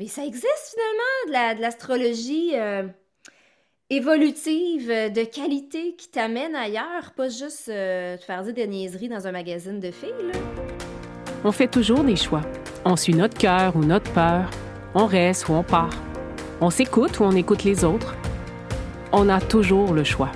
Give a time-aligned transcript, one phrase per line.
[0.00, 0.74] Mais ça existe
[1.26, 2.84] finalement de l'astrologie euh,
[3.90, 9.32] évolutive, de qualité qui t'amène ailleurs, pas juste te faire dire des niaiseries dans un
[9.32, 10.32] magazine de filles.
[11.44, 12.40] On fait toujours des choix.
[12.86, 14.48] On suit notre cœur ou notre peur.
[14.94, 15.92] On reste ou on part.
[16.62, 18.16] On s'écoute ou on écoute les autres.
[19.12, 20.32] On a toujours le choix.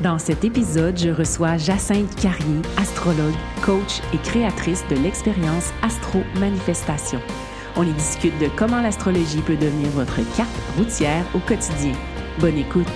[0.00, 7.20] Dans cet épisode, je reçois Jacinthe Carrier, astrologue, coach et créatrice de l'expérience Astro Manifestation.
[7.76, 11.92] On y discute de comment l'astrologie peut devenir votre carte routière au quotidien.
[12.40, 12.90] Bonne écoute!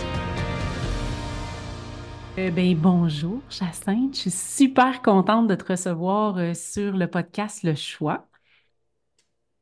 [2.37, 4.14] Ben, bonjour, Jacinthe.
[4.14, 8.28] Je suis super contente de te recevoir euh, sur le podcast Le Choix.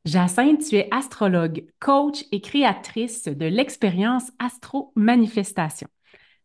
[0.03, 5.87] Jacinthe, tu es astrologue, coach et créatrice de l'expérience Astro Manifestation.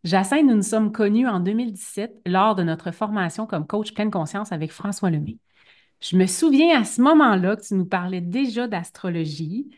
[0.05, 4.51] Jacinthe, nous nous sommes connus en 2017 lors de notre formation comme coach pleine conscience
[4.51, 5.39] avec François Lemay.
[6.01, 9.69] Je me souviens à ce moment-là que tu nous parlais déjà d'astrologie,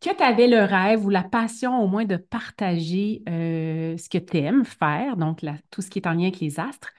[0.00, 4.18] que tu avais le rêve ou la passion au moins de partager euh, ce que
[4.18, 6.92] tu aimes faire, donc tout ce qui est en lien avec les astres.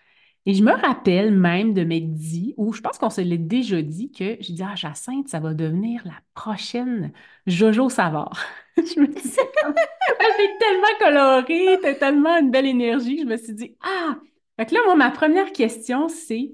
[0.45, 3.81] Et je me rappelle même de mes dit, ou je pense qu'on se l'est déjà
[3.81, 7.13] dit, que j'ai dit, ah, Jacinthe, ça va devenir la prochaine
[7.47, 8.37] Jojo Savard.
[8.77, 13.53] je me disais, elle est tellement colorée, t'as tellement une belle énergie, je me suis
[13.53, 14.17] dit, ah!
[14.57, 16.51] Fait que là, moi, ma première question, c'est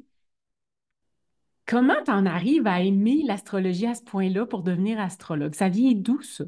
[1.66, 5.56] Comment t'en arrives à aimer l'astrologie à ce point-là pour devenir astrologue?
[5.56, 6.44] Ça vient d'où, ça?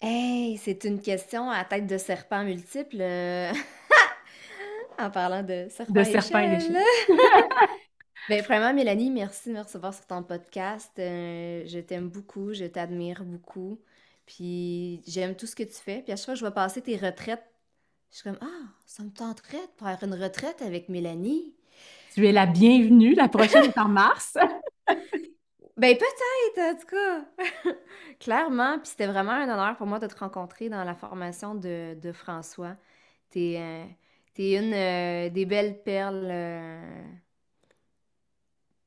[0.00, 2.98] Hey, c'est une question à tête de serpent multiple.
[4.98, 6.38] en parlant de serpent De serpent
[8.28, 10.92] Ben, vraiment, Mélanie, merci de me recevoir sur ton podcast.
[10.98, 13.78] Euh, je t'aime beaucoup, je t'admire beaucoup.
[14.24, 16.00] Puis j'aime tout ce que tu fais.
[16.00, 17.44] Puis à chaque fois que je vais passer tes retraites,
[18.10, 21.54] je suis comme Ah, ça me tenterait de faire une retraite avec Mélanie.
[22.14, 23.14] Tu es la bienvenue.
[23.14, 24.38] La prochaine est en mars.
[25.76, 27.72] ben peut-être, en tout cas.
[28.20, 28.78] Clairement.
[28.78, 32.76] Puis c'était vraiment un honneur pour moi de te rencontrer dans la formation de, François.
[33.30, 33.84] Tu es,
[34.38, 37.02] euh, une euh, des belles perles euh,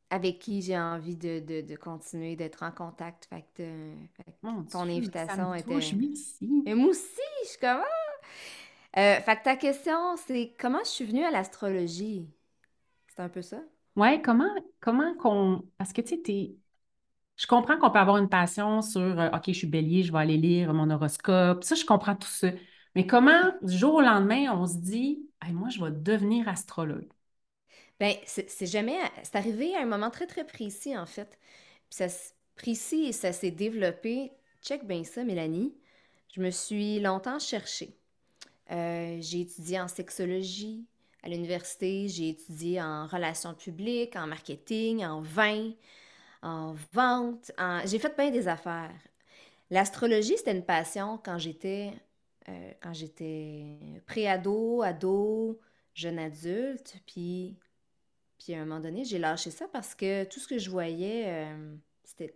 [0.10, 3.26] avec qui j'ai envie de, continuer d'être en contact.
[3.26, 3.94] Fait que,
[4.72, 5.80] ton invitation était.
[6.66, 7.82] Et moi aussi, je suis comme.
[8.94, 9.22] Ah!
[9.22, 12.28] fait que ta question, c'est comment je suis venue à l'astrologie?
[13.10, 13.62] C'est un peu ça?
[13.96, 15.64] Oui, comment, comment qu'on.
[15.78, 16.56] Parce que tu sais,
[17.38, 20.20] je comprends qu'on peut avoir une passion sur euh, OK, je suis bélier, je vais
[20.20, 21.64] aller lire mon horoscope.
[21.64, 22.50] Ça, je comprends tout ça.
[22.96, 27.10] Mais comment, du jour au lendemain, on se dit moi, je vais devenir astrologue?
[28.00, 28.98] Bien, c'est jamais.
[29.24, 31.38] C'est arrivé à un moment très, très précis, en fait.
[31.90, 32.08] Puis ça
[32.56, 34.32] précis et ça s'est développé.
[34.62, 35.74] Check bien ça, Mélanie.
[36.36, 37.98] Je me suis longtemps cherchée.
[38.72, 40.86] Euh, j'ai étudié en sexologie,
[41.24, 45.72] à l'université, j'ai étudié en relations publiques, en marketing, en vin,
[46.44, 47.52] en vente.
[47.86, 48.94] J'ai fait bien des affaires.
[49.72, 51.94] L'astrologie, c'était une passion quand j'étais
[52.50, 55.60] euh, quand j'étais pré-ado, ado,
[55.94, 56.96] jeune adulte.
[57.06, 57.58] Puis,
[58.40, 61.26] puis à un moment donné, j'ai lâché ça parce que tout ce que je voyais,
[61.28, 62.34] euh, c'était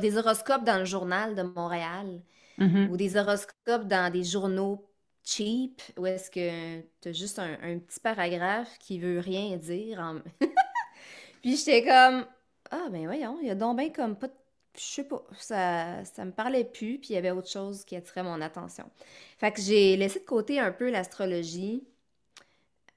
[0.00, 2.20] des, horoscopes dans le journal de Montréal
[2.58, 2.88] mm-hmm.
[2.90, 4.86] ou des horoscopes dans des journaux
[5.24, 10.22] cheap, où est-ce que tu as juste un, petit paragraphe qui veut rien dire.
[11.42, 12.26] Puis j'étais comme,
[12.70, 14.32] ah ben voyons, il y a donc bien comme pas de...
[14.74, 17.94] Je sais pas, ça, ça me parlait plus, puis il y avait autre chose qui
[17.94, 18.90] attirait mon attention.
[19.38, 21.84] Fait que j'ai laissé de côté un peu l'astrologie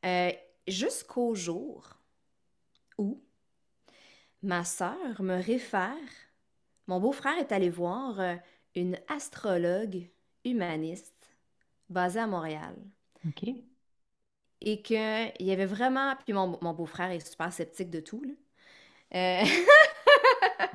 [0.06, 0.31] euh,
[0.68, 1.97] jusqu'au jour
[2.97, 3.22] où
[4.41, 5.97] ma sœur me réfère,
[6.88, 8.35] mon beau-frère est allé voir euh,
[8.75, 10.08] une astrologue
[10.44, 11.35] humaniste
[11.90, 12.75] basé à Montréal.
[13.28, 13.50] OK.
[14.62, 16.16] Et qu'il y avait vraiment.
[16.24, 18.24] Puis mon, beau-frère est super sceptique de tout.
[18.24, 19.41] Là.
[19.44, 19.46] Euh...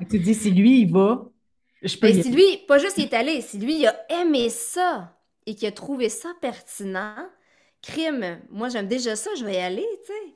[0.09, 1.29] tu dis, si lui, il va,
[1.81, 2.07] je peux.
[2.07, 5.55] Ben, si lui, pas juste il est allé, si lui, il a aimé ça et
[5.55, 7.15] qu'il a trouvé ça pertinent,
[7.81, 10.35] crime, moi, j'aime déjà ça, je vais y aller, tu sais.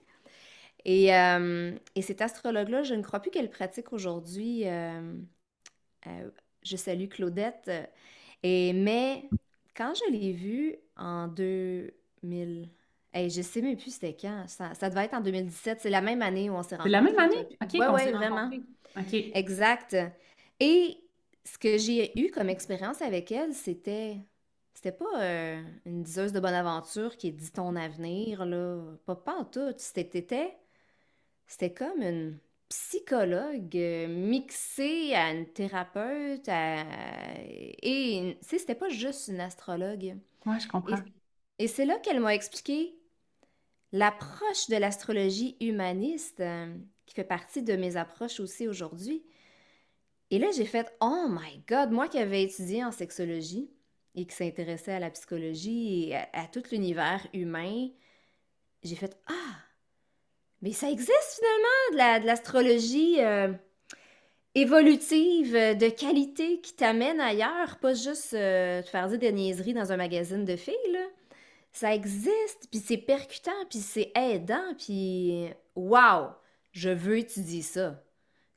[0.86, 4.68] Et, euh, et cet astrologue-là, je ne crois plus qu'elle pratique aujourd'hui.
[4.68, 5.14] Euh,
[6.08, 6.30] euh,
[6.64, 7.72] je salue Claudette.
[8.44, 9.28] Et, mais
[9.76, 12.70] quand je l'ai vu en 2000,
[13.14, 14.46] hey, je sais même plus c'était quand.
[14.48, 15.80] Ça, ça, devait être en 2017.
[15.82, 16.90] C'est la même année où on s'est rencontrés.
[16.92, 17.48] C'est la même année?
[17.62, 18.52] OK, oui, ouais, vraiment.
[18.98, 19.14] OK.
[19.34, 19.96] Exact.
[20.60, 20.98] Et
[21.44, 24.18] ce que j'ai eu comme expérience avec elle, c'était...
[24.74, 28.78] C'était pas euh, une diseuse de bonne aventure qui dit ton avenir, là.
[29.06, 29.74] Pas, pas en tout.
[29.78, 30.58] C'était...
[31.48, 32.40] C'était comme une
[32.70, 40.18] psychologue euh, mixée à une thérapeute et tu sais c'était pas juste une astrologue.
[40.46, 40.98] Ouais, je comprends.
[41.60, 42.98] Et, c'est là qu'elle m'a expliqué
[43.92, 46.76] l'approche de l'astrologie humaniste euh,
[47.16, 49.24] fait partie de mes approches aussi aujourd'hui
[50.32, 53.72] Et là, j'ai fait Oh my God, moi qui avais étudié en sexologie
[54.16, 57.90] et qui s'intéressait à la psychologie et à, tout l'univers humain,
[58.84, 59.58] j'ai fait Ah,
[60.62, 63.54] mais ça existe finalement de l'astrologie euh,
[64.56, 69.92] évolutive, de qualité qui t'amène ailleurs, pas juste euh, te faire dire des niaiseries dans
[69.92, 70.76] un magazine de filles.
[71.72, 76.30] Ça existe, puis c'est percutant, puis c'est aidant, puis wow,
[76.76, 78.04] je veux étudier ça.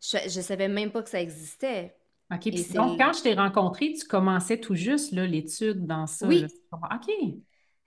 [0.02, 1.96] Je, je savais même pas que ça existait.
[2.30, 2.50] OK.
[2.74, 6.26] donc, quand je t'ai rencontré, tu commençais tout juste l'étude dans ça.
[6.26, 6.44] Oui.
[6.72, 7.10] OK.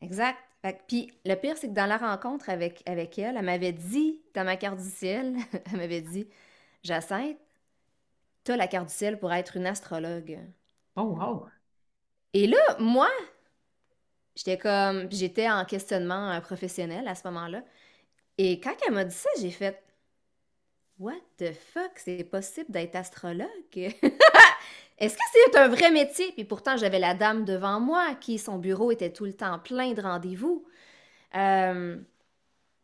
[0.01, 0.39] Exact.
[0.88, 4.44] puis le pire, c'est que dans la rencontre avec, avec elle, elle m'avait dit, dans
[4.44, 5.36] ma carte du ciel,
[5.72, 6.28] elle m'avait dit
[6.84, 7.38] Jacinthe,
[8.48, 10.39] as la carte du ciel pour être une astrologue.
[10.95, 11.45] Oh, wow.
[12.34, 13.10] Et là, moi,
[14.36, 15.12] j'étais comme.
[15.12, 17.63] J'étais en questionnement professionnel à ce moment-là.
[18.39, 19.84] Et quand elle m'a dit ça, j'ai fait
[21.01, 23.48] What the fuck, c'est possible d'être astrologue?
[23.74, 26.31] Est-ce que c'est un vrai métier?
[26.33, 29.94] Puis pourtant, j'avais la dame devant moi qui, son bureau était tout le temps plein
[29.94, 30.63] de rendez-vous.
[31.33, 31.98] Euh,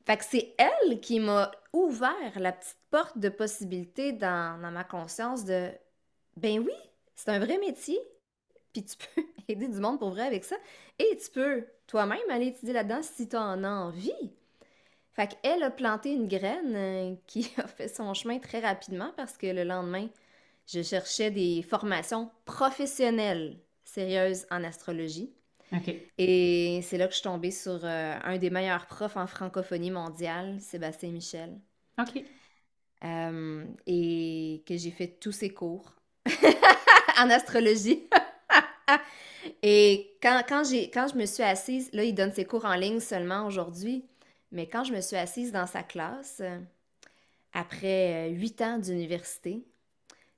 [0.08, 4.84] fait que c'est elle qui m'a ouvert la petite porte de possibilités dans, dans ma
[4.84, 5.70] conscience de
[6.38, 6.74] ben oui,
[7.14, 8.00] c'est un vrai métier,
[8.74, 10.56] puis tu peux aider du monde pour vrai avec ça,
[10.98, 14.37] et tu peux toi-même aller étudier là-dedans si tu en as envie.
[15.18, 19.36] Fait qu'elle a planté une graine euh, qui a fait son chemin très rapidement parce
[19.36, 20.08] que le lendemain,
[20.68, 25.34] je cherchais des formations professionnelles sérieuses en astrologie.
[26.18, 29.92] Et c'est là que je suis tombée sur euh, un des meilleurs profs en francophonie
[29.92, 31.58] mondiale, Sébastien Michel.
[32.00, 32.24] OK.
[33.04, 35.96] Euh, et que j'ai fait tous ses cours
[37.20, 38.08] en astrologie.
[39.64, 43.00] et quand, quand, quand je me suis assise, là, il donne ses cours en ligne
[43.02, 44.06] seulement aujourd'hui.
[44.52, 46.60] Mais quand je me suis assise dans sa classe, euh,
[47.54, 49.66] après euh, huit ans d'université,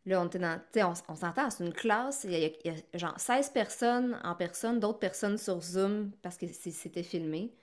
[0.05, 3.49] là, on était dans, on, on s'entend, c'est une classe, il y, a, genre 16
[3.49, 7.53] personnes en personne, d'autres personnes sur Zoom parce que c'était filmé.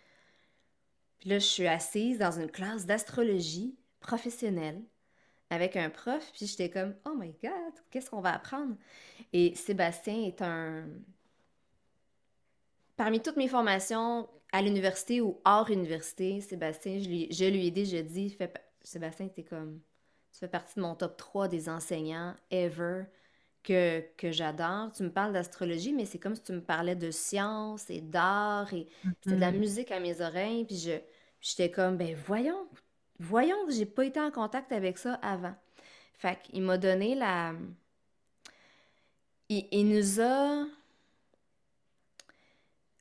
[1.19, 4.83] Puis là, je suis assise dans une classe d'astrologie professionnelle
[5.51, 8.75] avec un prof, puis j'étais comme, oh my God, qu'est-ce qu'on va apprendre?
[9.33, 10.87] Et Sébastien est un...
[12.97, 17.71] Parmi toutes mes formations, à l'université ou hors université, Sébastien, je lui, je lui ai
[17.71, 19.81] déjà dit, fait, Sébastien, t'es comme,
[20.33, 23.05] tu fais partie de mon top 3 des enseignants ever
[23.63, 24.93] que, que j'adore.
[24.93, 28.73] Tu me parles d'astrologie, mais c'est comme si tu me parlais de science et d'art
[28.73, 28.87] et
[29.23, 29.59] c'était de la mm-hmm.
[29.59, 30.65] musique à mes oreilles.
[30.65, 30.93] Puis je,
[31.43, 32.67] j'étais comme, ben voyons,
[33.19, 35.55] voyons, j'ai pas été en contact avec ça avant.
[36.15, 37.53] Fait qu'il m'a donné la...
[39.51, 40.65] Il, il nous a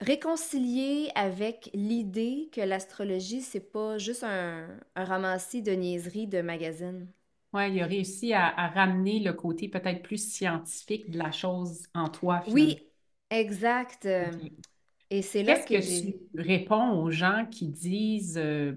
[0.02, 7.08] réconcilier avec l'idée que l'astrologie, c'est pas juste un, un romancier de niaiserie de magazine.
[7.54, 12.10] Oui, il a réussi à, ramener le côté peut-être plus scientifique de la chose en
[12.10, 12.44] toi.
[12.48, 12.78] Oui,
[13.30, 14.08] exact.
[15.10, 18.74] Et c'est là que, que tu réponds aux gens qui disent euh,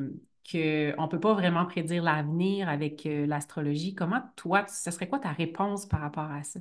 [0.50, 3.94] qu'on ne peut pas vraiment prédire l'avenir avec euh, l'astrologie?
[3.94, 6.60] Comment toi, ce serait quoi ta réponse par rapport à ça?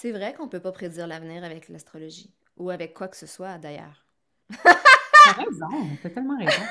[0.00, 3.26] C'est vrai qu'on ne peut pas prédire l'avenir avec l'astrologie, ou avec quoi que ce
[3.26, 4.06] soit d'ailleurs.
[4.62, 6.62] T'as raison, t'as tellement raison.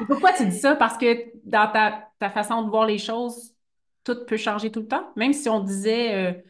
[0.00, 0.76] Et pourquoi tu dis ça?
[0.76, 3.56] Parce que dans ta, façon de voir les choses,
[4.04, 5.12] tout peut changer tout le temps.
[5.16, 6.42] Même si on disait, je euh,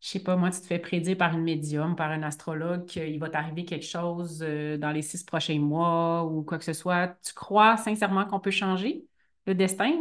[0.00, 3.20] je sais pas, moi, tu te fais prédire par une médium, par un astrologue, qu'il
[3.20, 7.16] va t'arriver quelque chose euh, dans les six prochains mois ou quoi que ce soit,
[7.24, 9.04] tu crois sincèrement qu'on peut changer
[9.46, 9.92] le destin?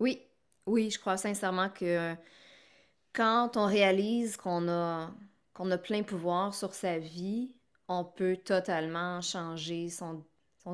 [0.00, 0.20] Oui,
[0.66, 2.16] oui, je crois sincèrement que
[3.20, 5.10] quand on réalise qu'on a,
[5.52, 7.52] qu'on a plein pouvoir sur sa vie,
[7.86, 10.24] on peut totalement changer son,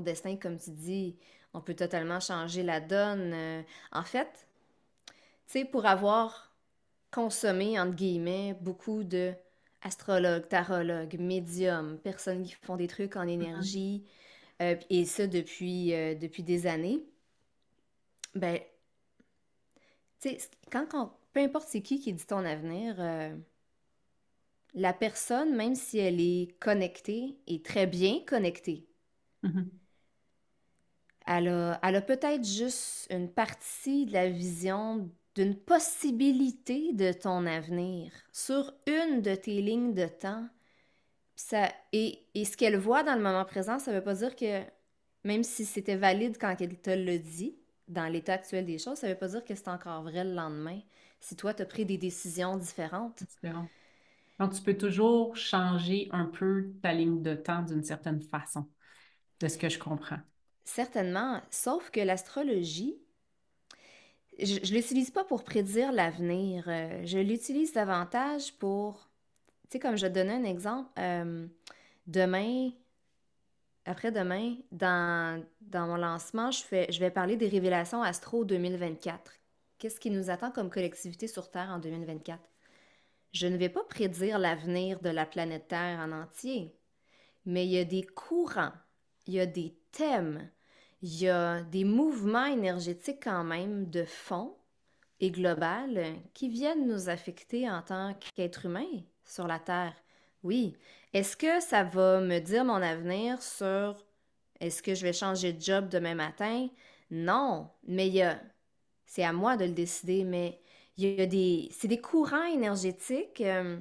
[0.01, 1.19] destin, comme tu dis.
[1.55, 3.33] On peut totalement changer la donne.
[3.35, 4.47] Euh, en fait,
[5.09, 5.15] tu
[5.47, 6.55] sais, pour avoir
[7.11, 9.33] consommé, entre guillemets, beaucoup de
[9.83, 13.31] astrologues, tarologues, médiums, personnes qui font des trucs en mm-hmm.
[13.31, 14.05] énergie,
[14.63, 17.03] euh, et ça depuis, euh, depuis des années,
[18.37, 18.61] ben,
[20.21, 20.39] tu sais,
[20.71, 23.37] quand, quand, peu importe c'est qui qui dit ton avenir, euh,
[24.73, 28.89] la personne, même si elle est connectée, est très bien connectée.
[29.45, 29.67] Mm-hmm.
[31.27, 37.45] Elle a, elle a peut-être juste une partie de la vision d'une possibilité de ton
[37.45, 40.49] avenir sur une de tes lignes de temps.
[41.35, 44.35] Ça, et, et ce qu'elle voit dans le moment présent, ça ne veut pas dire
[44.35, 44.63] que
[45.23, 49.07] même si c'était valide quand elle te le dit, dans l'état actuel des choses, ça
[49.07, 50.81] ne veut pas dire que c'est encore vrai le lendemain
[51.21, 53.25] si toi, tu as pris des décisions différentes.
[54.39, 58.67] Donc, tu peux toujours changer un peu ta ligne de temps d'une certaine façon,
[59.41, 60.19] de ce que je comprends.
[60.65, 62.99] Certainement, sauf que l'astrologie,
[64.39, 66.65] je, je l'utilise pas pour prédire l'avenir.
[66.69, 69.09] euh, je l'utilise davantage pour,
[69.71, 71.47] tu sais, comme je te donnais un exemple, euh,
[72.07, 72.71] demain,
[73.87, 79.33] après-demain, dans, dans mon lancement, je fais, je vais parler des révélations Astro 2024.
[79.79, 82.41] Qu'est-ce qui nous attend comme collectivité sur Terre en 2024?
[83.33, 86.75] Je ne vais pas prédire l'avenir de la planète Terre en entier,
[87.45, 88.73] mais il y a des courants,
[89.27, 90.49] il y a des thèmes,
[91.03, 94.57] il y a des mouvements énergétiques quand même de fond
[95.21, 98.87] et global qui viennent nous affecter en tant qu'être humain
[99.25, 99.95] sur la Terre.
[100.43, 100.75] Oui.
[101.13, 104.07] Est-ce que ça va me dire mon avenir sur
[104.61, 106.69] est-ce que je vais changer de job demain matin?
[107.11, 108.41] Non, mais il y a,
[109.07, 110.61] c'est à moi de le décider, mais
[110.97, 113.41] il y a des, c'est des courants énergétiques.
[113.41, 113.79] euh,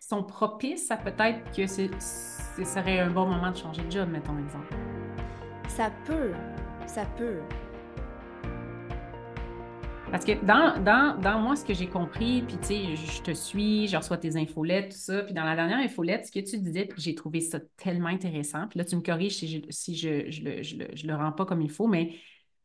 [0.00, 1.88] sont propices à peut-être que ce
[2.64, 4.74] serait un bon moment de changer de job, mettons exemple.
[5.68, 6.34] ça peut,
[6.86, 7.42] ça peut.
[10.10, 13.32] Parce que dans, dans, dans moi, ce que j'ai compris, puis tu sais, je te
[13.32, 15.22] suis, je reçois tes infolettes, tout ça.
[15.22, 18.68] Puis dans la dernière infolette, ce que tu disais, j'ai trouvé ça tellement intéressant.
[18.68, 21.14] Puis là, tu me corriges si je, si je, je, le, je, le, je le
[21.14, 22.14] rends pas comme il faut, mais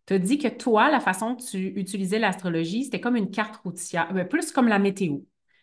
[0.06, 3.58] tu as dit que toi, la façon que tu utilisais l'astrologie, c'était comme une carte
[3.58, 5.20] routière, ben, plus comme la météo.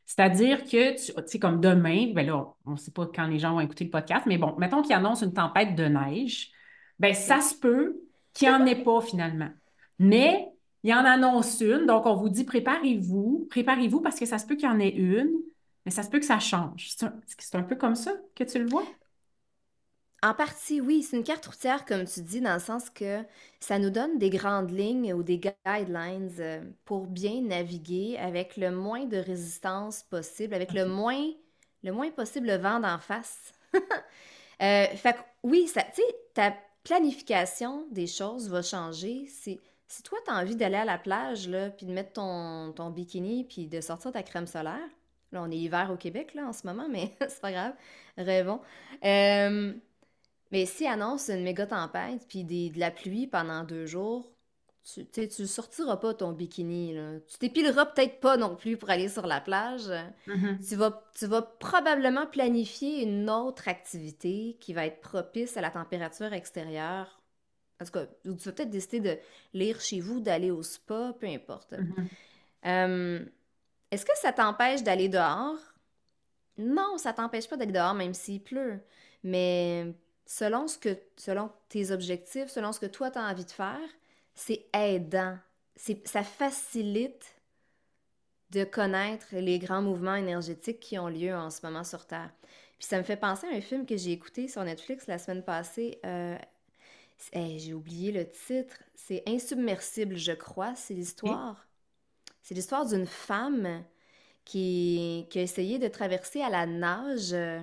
[0.07, 3.39] C'est-à-dire que, tu tu sais, comme demain, ben là, on ne sait pas quand les
[3.39, 6.51] gens vont écouter le podcast, mais bon, mettons qu'ils annoncent une tempête de neige,
[6.99, 8.01] ben ça se peut
[8.33, 9.51] qu'il n'y en ait pas finalement.
[9.99, 10.49] Mais
[10.83, 14.57] il en annonce une, donc on vous dit préparez-vous, préparez-vous parce que ça se peut
[14.57, 15.31] qu'il y en ait une,
[15.85, 16.89] mais ça se peut que ça change.
[16.91, 19.00] C'est un, c'est un peu comme ça que tu le vois?
[20.23, 23.25] En partie, oui, c'est une carte routière, comme tu dis, dans le sens que
[23.59, 28.71] ça nous donne des grandes lignes ou des guidelines euh, pour bien naviguer avec le
[28.71, 31.27] moins de résistance possible, avec le moins,
[31.83, 33.53] le moins possible le vent d'en face.
[34.63, 39.25] Euh, fait que oui, ça, tu sais, ta planification des choses va changer.
[39.27, 39.59] Si,
[39.89, 42.91] si toi, tu as envie d'aller à la plage, là, puis de mettre ton, ton
[42.91, 44.77] bikini, puis de sortir ta crème solaire,
[45.33, 47.73] là, on est hiver au Québec, là, en ce moment, mais c'est pas grave,
[48.19, 48.61] rêvons.
[49.03, 49.73] Euh,
[50.51, 54.33] mais si annonce une méga tempête puis des- de la pluie pendant deux jours,
[54.83, 57.21] tu, tu sais, tu sortiras pas ton bikini, là.
[57.29, 59.91] Tu t'épileras peut-être pas non plus pour aller sur la plage.
[60.27, 60.59] Mhm.
[60.67, 65.71] Tu vas, tu vas probablement planifier une autre activité qui va être propice à la
[65.71, 67.21] température extérieure.
[67.81, 69.19] En tout cas, ou tu vas peut-être décider de
[69.55, 71.73] lire chez vous, d'aller au spa, peu importe.
[71.73, 72.09] Mhm.
[72.67, 73.25] Euh,
[73.91, 75.59] est-ce que ça t'empêche d'aller dehors?
[76.59, 78.81] Non, ça t'empêche pas d'aller dehors même s'il pleut.
[79.23, 79.95] Mais
[80.31, 83.81] selon ce que, selon tes objectifs, selon ce que toi tu as envie de faire,
[84.33, 85.37] c'est aidant.
[85.75, 87.35] C'est, ça facilite
[88.51, 92.31] de connaître les grands mouvements énergétiques qui ont lieu en ce moment sur Terre.
[92.79, 95.43] Puis ça me fait penser à un film que j'ai écouté sur Netflix la semaine
[95.45, 95.99] passée.
[96.07, 96.39] euh,
[97.33, 98.77] hey, j'ai oublié le titre.
[98.95, 100.77] C'est Insubmersible, je crois.
[100.77, 101.67] C'est l'histoire.
[102.43, 103.85] C'est l'histoire d'une femme
[104.45, 107.61] qui, qui a essayé de traverser à la nage, euh,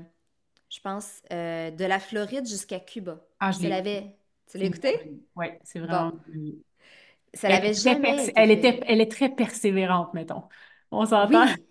[0.69, 3.19] je pense, euh, de la Floride jusqu'à Cuba.
[3.39, 4.17] Ah, je l'avait.
[4.51, 4.93] Tu l'as écouté?
[5.35, 6.11] Oui, c'est Bon, vraiment.
[7.33, 10.43] ça Elle, l'avait est très jamais elle, était, elle est très persévérante, mettons.
[10.91, 11.45] On s'entend?
[11.45, 11.63] Oui,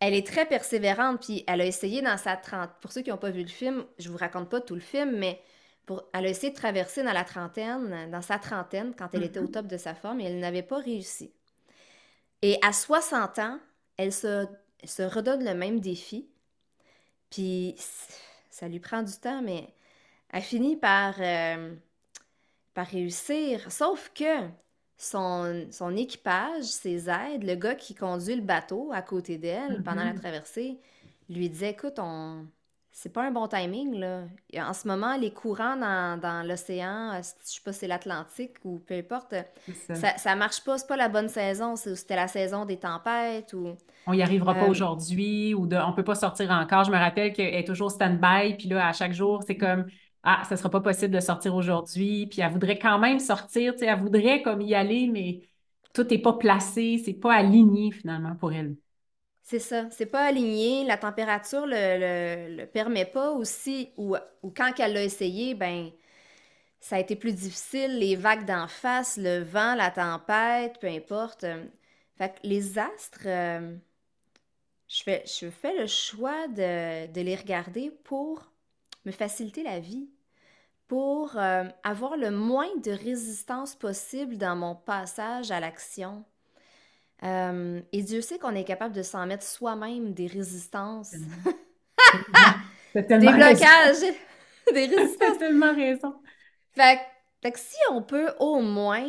[0.00, 2.70] elle est très persévérante, puis elle a essayé dans sa trente.
[2.82, 5.16] Pour ceux qui n'ont pas vu le film, je vous raconte pas tout le film,
[5.18, 5.40] mais
[5.86, 6.04] pour...
[6.14, 9.46] elle a essayé de traverser dans la trentaine, dans sa trentaine, quand elle était au
[9.46, 9.48] Mhm.
[9.48, 11.32] top de sa forme, et elle n'avait pas réussi.
[12.42, 13.58] Et à 60 ans,
[13.96, 14.46] elle se,
[14.80, 16.28] elle se redonne le même défi,
[17.30, 17.76] puis
[18.50, 19.72] ça lui prend du temps, mais
[20.30, 21.74] elle finit par, euh,
[22.74, 23.70] par réussir.
[23.72, 24.48] Sauf que
[24.96, 30.04] son, son équipage, ses aides, le gars qui conduit le bateau à côté d'elle pendant
[30.04, 30.14] la Mhm.
[30.14, 30.80] traversée,
[31.28, 32.46] lui disait, écoute, on...
[33.00, 34.24] c'est pas un bon timing, là.
[34.56, 38.56] En ce moment, les courants dans, dans l'océan, euh, je sais pas si c'est l'Atlantique
[38.64, 39.34] ou peu importe,
[39.66, 39.94] C'est ça.
[39.94, 43.76] ça, ça marche pas, c'est pas la bonne saison, c'était la saison des tempêtes ou...
[44.06, 46.84] On n'y arrivera pas Euh, aujourd'hui ou de, on peut pas sortir encore.
[46.84, 49.86] Je me rappelle qu'elle est toujours stand-by, puis là, à chaque jour, c'est comme
[50.22, 52.26] Ah, ça sera pas possible de sortir aujourd'hui.
[52.26, 55.42] Puis elle voudrait quand même sortir, tu sais, elle voudrait comme y aller, mais
[55.92, 58.76] tout n'est pas placé, c'est pas aligné finalement pour elle.
[59.50, 64.14] C'est ça, c'est pas aligné, la température le, le, permet pas aussi, ou,
[64.54, 65.90] quand elle l'a essayé, ben
[66.80, 71.46] ça a été plus difficile, les vagues d'en face, le vent, la tempête, peu importe.
[72.18, 73.74] Fait que les astres, euh,
[74.88, 75.02] je
[75.50, 78.52] fais, le choix de, de les regarder pour
[79.06, 80.10] me faciliter la vie,
[80.88, 86.26] pour euh, avoir le moins de résistance possible dans mon passage à l'action.
[87.24, 91.26] Euh, et Dieu sait qu'on est capable de s'en mettre soi-même des résistances,
[93.08, 93.32] T'as des raison.
[93.32, 94.04] blocages,
[94.74, 94.86] des
[95.20, 95.38] T'as résistances.
[95.38, 96.14] tellement raison.
[96.74, 97.02] Fait, que-
[97.42, 99.08] fait que si on peut au moins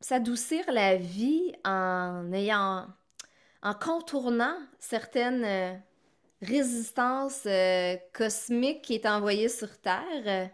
[0.00, 2.86] s'adoucir la vie en ayant,
[3.62, 5.74] en contournant certaines euh,
[6.42, 10.50] résistances euh, cosmiques qui est envoyées sur Terre,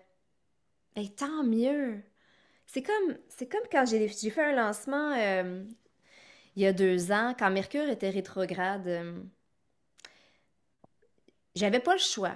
[0.96, 2.02] ben, tant mieux.
[2.66, 5.12] C'est comme, c'est comme quand j'ai fait un lancement
[6.58, 9.14] il y a deux ans, quand Mercure était rétrograde.
[11.54, 12.34] j'avais pas le choix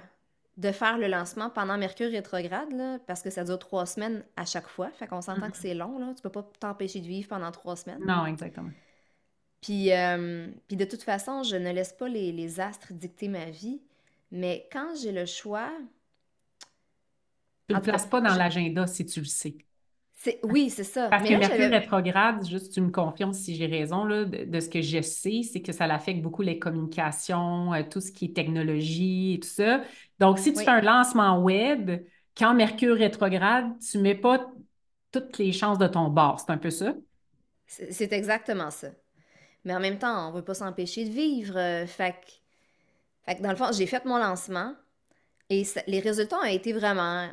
[0.55, 4.45] de faire le lancement pendant Mercure rétrograde, là, parce que ça dure trois semaines à
[4.45, 4.89] chaque fois.
[4.91, 5.61] Fait qu'on s'entend que mm-hmm.
[5.61, 6.13] c'est long, là.
[6.15, 7.99] Tu peux pas t'empêcher de vivre pendant trois semaines.
[8.05, 8.69] Non, exactement.
[9.59, 13.81] Puis, euh, puis de toute façon, je ne laisse pas les, astres dicter ma vie.
[14.31, 15.69] Mais quand j'ai le choix...
[17.67, 19.57] Tu ne le places pas dans l'agenda si tu le sais.
[20.43, 21.09] Oui, c'est ça.
[21.09, 24.81] Parce que Mercure rétrograde, juste tu me confirmes si j'ai raison, là, de, ce que
[24.81, 29.35] je sais, c'est que ça l'affecte beaucoup les communications, euh, tout ce qui est technologie
[29.35, 29.81] et tout ça.
[30.19, 31.91] Donc, si tu fais un lancement web,
[32.37, 34.49] quand Mercure rétrograde, tu ne mets pas
[35.11, 36.39] toutes les chances de ton bord.
[36.39, 36.93] C'est un peu ça?
[37.67, 38.89] C'est exactement ça.
[39.65, 41.57] Mais en même temps, on ne veut pas s'empêcher de vivre.
[41.57, 42.15] Euh, fait,
[43.27, 44.73] que, dans le fond, j'ai fait mon lancement
[45.49, 47.29] et les résultats ont été vraiment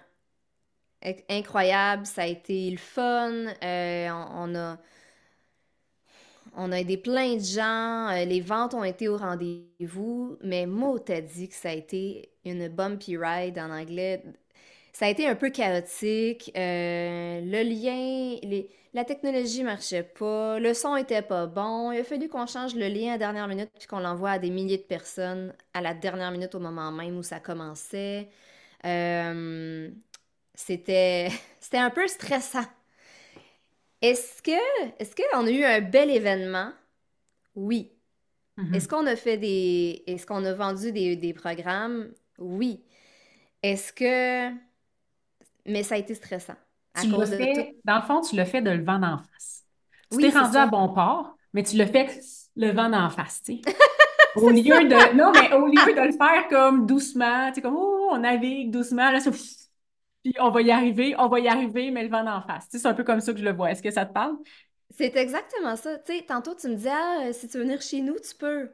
[1.28, 3.32] incroyable, ça a été le fun.
[3.62, 4.78] Euh, on, a,
[6.56, 10.98] on a aidé plein de gens, euh, les ventes ont été au rendez-vous, mais Mo
[10.98, 14.22] t'a dit que ça a été une bumpy ride en anglais.
[14.92, 16.52] Ça a été un peu chaotique.
[16.56, 18.64] Euh, le lien,
[18.94, 21.92] la technologie marchait pas, le son était pas bon.
[21.92, 24.38] Il a fallu qu'on change le lien à la dernière minute puis qu'on l'envoie à
[24.40, 28.28] des milliers de personnes à la dernière minute au moment même où ça commençait.
[30.66, 32.66] C'était, c'était un peu stressant.
[34.02, 34.50] Est-ce que,
[34.98, 36.72] est-ce qu'on a eu un bel événement?
[37.54, 37.92] Oui.
[38.56, 38.74] Mm-hmm.
[38.74, 42.12] Est-ce qu'on a fait des, est-ce qu'on a vendu des, programmes?
[42.38, 42.82] Oui.
[43.62, 44.50] Est-ce que,
[45.66, 46.56] mais ça a été stressant.
[47.00, 49.64] tu fait, Dans le fond, tu l'as fait de le vent en face.
[50.10, 52.20] Tu t'es rendu à bon port, mais tu l'as fait
[52.56, 53.60] le vent en face, tu sais.
[54.36, 57.76] au lieu de, non, mais au lieu de le faire comme doucement, tu sais, comme,
[57.76, 59.30] oh, on navigue doucement, là, ça,
[60.22, 62.66] puis on va y arriver, on va y arriver, mais le vent en face.
[62.70, 63.70] c'est un peu comme ça que je le vois.
[63.70, 64.36] Est-ce que ça te parle?
[64.90, 65.98] C'est exactement ça.
[65.98, 68.70] Tu sais, tantôt, tu me disais, ah, si tu veux venir chez nous, tu peux.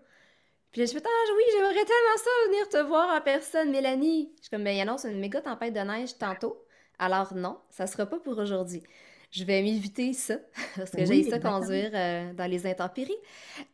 [0.73, 4.33] Puis là, je fais, ah oui, j'aimerais tellement ça venir te voir en personne, Mélanie.
[4.37, 6.67] Je suis comme, ben, il annonce une méga tempête de neige tantôt.
[6.99, 8.83] Alors non, ça sera pas pour aujourd'hui.
[9.31, 10.37] Je vais m'éviter ça,
[10.77, 13.17] parce que j'ai ça conduire euh, dans les intempéries.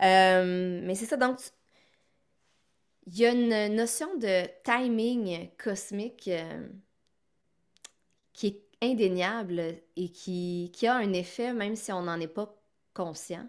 [0.02, 1.38] Euh, mais c'est ça, donc,
[3.06, 6.28] il y a une notion de timing cosmique.
[6.28, 6.68] Euh,
[8.42, 9.62] qui est indéniable
[9.94, 12.52] et qui, qui a un effet même si on n'en est pas
[12.92, 13.46] conscient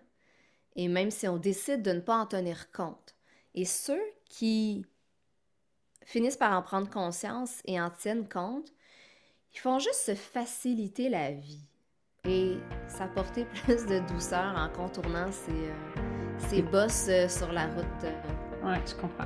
[0.75, 3.15] et même si on décide de ne pas en tenir compte.
[3.55, 4.85] Et ceux qui
[6.05, 8.71] finissent par en prendre conscience et en tiennent compte,
[9.55, 11.65] ils font juste se faciliter la vie
[12.25, 15.73] et s'apporter plus de douceur en contournant ces, euh,
[16.37, 18.05] ces bosses euh, sur la route.
[18.63, 19.25] Oui, je comprends.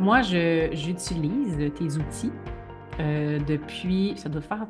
[0.00, 2.32] Moi, j'utilise tes outils
[3.00, 4.66] euh, depuis, ça doit faire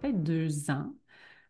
[0.00, 0.92] peut-être deux ans.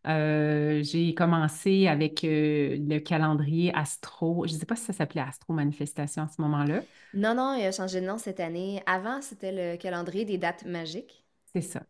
[0.07, 4.46] Euh, j'ai commencé avec euh, le calendrier Astro.
[4.46, 6.81] Je ne sais pas si ça s'appelait Astro Manifestation à ce moment-là.
[7.14, 8.83] Non, non, il a changé de nom cette année.
[8.87, 11.24] Avant, c'était le calendrier des dates magiques.
[11.54, 11.83] C'est ça.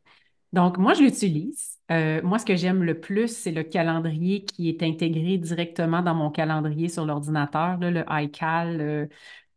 [0.52, 1.78] Donc, moi, je l'utilise.
[1.90, 6.30] moi, ce que j'aime le plus, c'est le calendrier qui est intégré directement dans mon
[6.30, 9.08] calendrier sur l'ordinateur, le iCal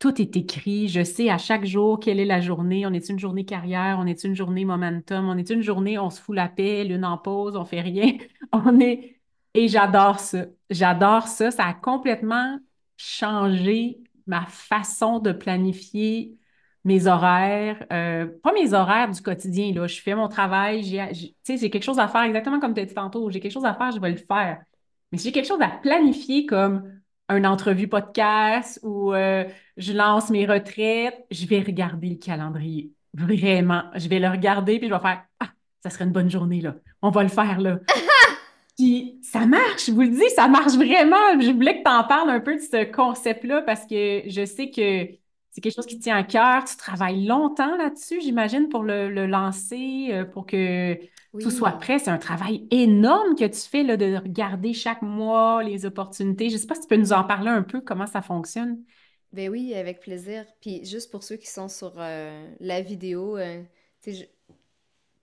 [0.02, 0.88] tout est écrit.
[0.90, 2.88] Je sais à chaque jour quelle est la journée.
[2.88, 6.10] On est une journée carrière, on est une journée momentum, on est une journée, on
[6.10, 8.18] se fout la paix, l'une en pause, on fait rien.
[8.52, 9.22] On est.
[9.54, 10.46] Et j'adore ça.
[10.70, 11.52] J'adore ça.
[11.52, 12.60] Ça a complètement
[12.98, 16.36] changé ma façon de planifier
[16.84, 17.86] mes horaires.
[17.94, 19.88] Euh, pas mes horaires du quotidien, là.
[19.88, 22.94] Je fais mon travail, j'ai, j'ai quelque chose à faire, exactement comme tu as dit
[22.96, 23.30] tantôt.
[23.30, 24.64] J'ai quelque chose à faire, je vais le faire.
[25.12, 27.01] Mais si j'ai quelque chose à planifier comme
[27.38, 29.46] une entrevue podcast ou euh,
[29.78, 32.92] je lance mes retraites, je vais regarder le calendrier.
[33.14, 33.84] Vraiment.
[33.96, 35.50] Je vais le regarder puis je vais faire Ah,
[35.84, 36.76] ça serait une bonne journée, là.
[37.02, 37.80] On va le faire, là.
[38.78, 41.40] puis ça marche, je vous le dis, ça marche vraiment.
[41.40, 44.70] Je voulais que tu en parles un peu de ce concept-là parce que je sais
[44.70, 46.64] que c'est quelque chose qui tient à cœur.
[46.64, 50.98] Tu travailles longtemps là-dessus, j'imagine, pour le, lancer, euh, pour que
[51.40, 52.00] tout soit prêt.
[52.00, 56.50] C'est un travail énorme que tu fais là, de regarder chaque mois les opportunités.
[56.50, 58.84] Je ne sais pas si tu peux nous en parler un peu, comment ça fonctionne.
[59.32, 60.46] Ben oui, avec plaisir.
[60.60, 63.64] Puis juste pour ceux qui sont sur euh, la vidéo, euh,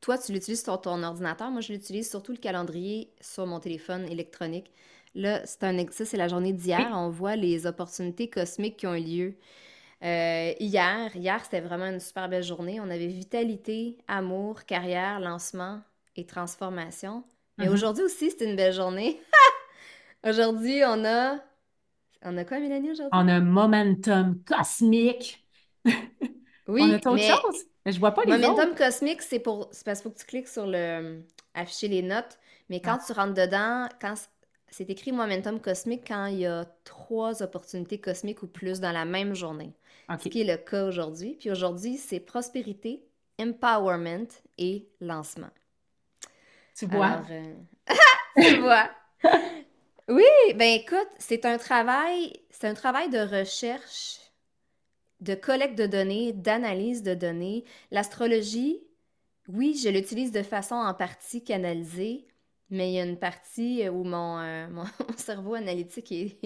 [0.01, 1.51] toi, tu l'utilises sur ton ordinateur.
[1.51, 4.71] Moi, je l'utilise surtout le calendrier sur mon téléphone électronique.
[5.14, 6.90] Là, c'est un, ça, c'est la journée d'hier.
[6.94, 9.35] On voit les opportunités cosmiques qui ont eu lieu.
[10.05, 12.81] Euh, hier, hier, c'était vraiment une super belle journée.
[12.81, 15.81] On avait vitalité, amour, carrière, lancement
[16.18, 17.24] et transformation.
[17.59, 17.68] Mais Mhm.
[17.68, 19.20] aujourd'hui aussi, c'est une belle journée.
[20.24, 21.38] Aujourd'hui, on a...
[22.22, 23.12] On a quoi, Mélanie, aujourd'hui?
[23.12, 25.46] On a un momentum cosmique.
[26.78, 27.64] On a Oui, autre mais chose?
[27.85, 28.76] Mais je vois pas les Momentum autres.
[28.76, 31.22] cosmique, c'est pour, c'est parce qu'il faut que tu cliques sur le
[31.54, 32.38] afficher les notes.
[32.70, 34.14] Mais quand Ah, tu rentres dedans, quand
[34.70, 39.04] c'est écrit Momentum cosmique quand il y a trois opportunités cosmiques ou plus dans la
[39.07, 39.74] même journée.
[40.18, 40.28] Ce OK.
[40.28, 41.37] qui est le cas aujourd'hui.
[41.40, 43.04] Puis aujourd'hui, c'est prospérité,
[43.40, 44.28] empowerment
[44.59, 45.50] et lancement.
[46.79, 47.07] Tu vois?
[47.07, 47.55] Alors, euh,
[48.41, 48.91] tu vois.
[50.09, 54.19] Oui, ben écoute, c'est un travail, c'est un travail de recherche,
[55.21, 57.64] de collecte de données, d'analyse de données.
[57.91, 58.81] L'astrologie,
[59.49, 62.27] oui, je l'utilise de façon en partie canalisée,
[62.71, 64.87] mais il y a une partie où mon, euh, mon
[65.17, 66.38] cerveau analytique est,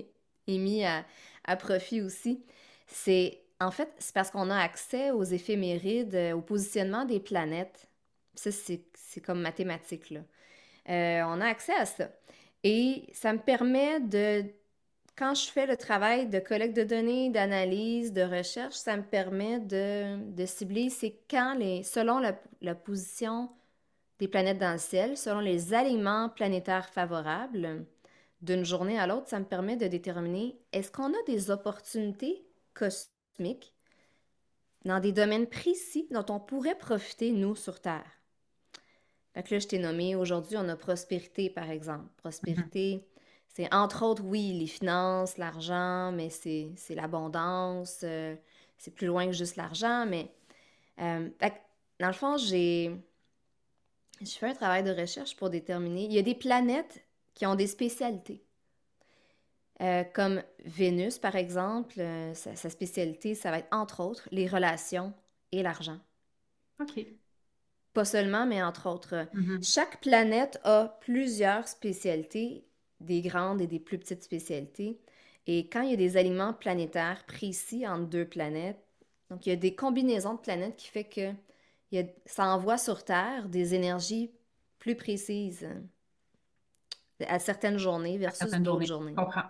[0.49, 1.07] est mis à,
[1.45, 2.45] à profit aussi.
[2.89, 7.89] C'est, en fait, c'est parce qu'on a accès aux éphémérides, euh, au positionnement des planètes.
[8.35, 10.21] Ça, c'est, comme mathématique, là.
[10.89, 12.09] Euh, on a accès à ça.
[12.65, 14.45] Et ça me permet de,
[15.17, 19.61] quand je fais le travail de collecte de données, d'analyse, de recherche, ça me permet
[19.61, 23.51] de, cibler c'est quand les, selon la, la position
[24.19, 27.85] des planètes dans le ciel, selon les alignements planétaires favorables
[28.41, 33.75] d'une journée à l'autre, ça me permet de déterminer est-ce qu'on a des opportunités cosmiques
[34.85, 38.22] dans des domaines précis dont on pourrait profiter, nous, sur Terre?
[39.35, 42.05] Fait que là, je t'ai nommé, aujourd'hui, on a prospérité, par exemple.
[42.05, 42.17] Mhm.
[42.17, 43.07] Prospérité,
[43.49, 48.35] c'est entre autres, oui, les finances, l'argent, mais c'est c'est l'abondance, euh,
[48.79, 50.31] c'est plus loin que juste l'argent, mais
[51.01, 51.57] euh, fait que,
[52.01, 52.97] dans le fond, j'ai
[54.21, 56.05] je fais un travail de recherche pour déterminer.
[56.05, 58.45] Il y a des planètes qui ont des spécialités.
[59.81, 64.47] Euh, comme Vénus, par exemple, euh, sa, sa spécialité, ça va être entre autres les
[64.47, 65.13] relations
[65.51, 65.99] et l'argent.
[66.81, 67.07] OK.
[67.93, 69.27] Pas seulement, mais entre autres.
[69.35, 69.63] Mhm.
[69.63, 72.65] Chaque planète a plusieurs spécialités,
[73.01, 74.99] des grandes et des plus petites spécialités.
[75.47, 78.79] Et quand il y a des aliments planétaires précis entre deux planètes,
[79.31, 81.33] donc il y a des combinaisons de planètes qui fait que
[81.91, 84.31] il y a- ça envoie sur Terre des énergies
[84.79, 85.75] plus précises euh,
[87.27, 88.87] à certaines journées versus d'autres journées.
[88.87, 89.15] Journées.
[89.15, 89.43] comprends.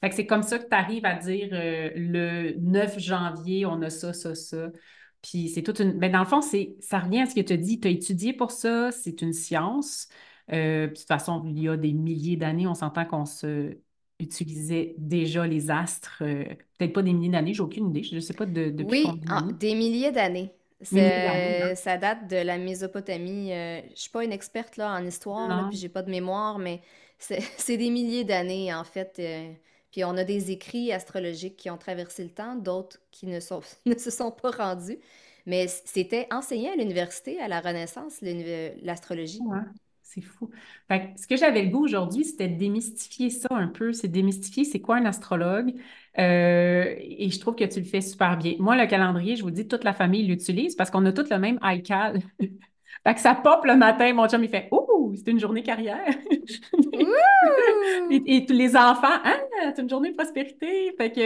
[0.00, 3.82] Fait que c'est comme ça que tu arrives à dire euh, le 9 janvier, on
[3.82, 4.68] a ça, ça, ça.
[5.22, 5.92] Puis c'est toute une.
[5.98, 7.80] Ben, dans le fond, c'est ça revient à ce que tu as dit.
[7.80, 10.08] Tu as étudié pour ça, c'est une science.
[10.52, 13.78] Euh, de toute façon, il y a des milliers d'années, on s'entend qu'on se
[14.18, 16.22] utilisait déjà les astres.
[16.22, 16.44] euh,
[16.78, 18.02] peut-être pas des milliers d'années, j'ai aucune idée.
[18.02, 19.54] Je ne sais pas de- depuis Oui, combien d'années.
[19.58, 20.52] des milliers d'années.
[20.90, 21.70] D'années, hein?
[21.70, 23.52] C'est- Ça date de la Mésopotamie.
[23.52, 26.58] euh, je suis pas une experte là, en histoire, là, puis j'ai pas de mémoire,
[26.58, 26.80] mais
[27.18, 29.18] c'est c'est des milliers d'années en fait.
[29.90, 34.10] Puis on a des écrits astrologiques qui ont traversé le temps, d'autres qui ne se
[34.10, 34.98] sont pas rendus.
[35.46, 38.20] Mais c'était enseigné à l'université, à la Renaissance,
[38.82, 39.40] l'astrologie.
[40.02, 40.50] C'est fou.
[40.88, 43.92] Fait que ce que j'avais le goût aujourd'hui, c'était de démystifier ça un peu.
[43.92, 45.74] C'est démystifier c'est quoi un astrologue.
[46.18, 48.54] Euh, et je trouve que tu le fais super bien.
[48.58, 51.38] Moi, le calendrier, je vous dis, toute la famille l'utilise parce qu'on a tous le
[51.38, 52.20] même iCal.
[53.04, 54.68] Fait que ça pop le matin, mon chum, il fait
[55.10, 56.14] Oh, c'est une journée carrière.
[56.72, 57.06] Ouh!
[58.10, 59.36] Et, et tous les enfants, ah,
[59.74, 60.92] c'est une journée de prospérité.
[60.96, 61.20] Fait que